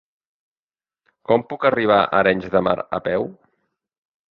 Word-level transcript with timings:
Com 1.31 1.43
puc 1.51 1.67
arribar 1.71 1.99
a 2.07 2.09
Arenys 2.23 2.51
de 2.57 2.65
Mar 2.71 2.77
a 3.01 3.03
peu? 3.11 3.31